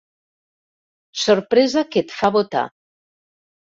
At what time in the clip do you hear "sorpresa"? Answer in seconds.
1.23-1.85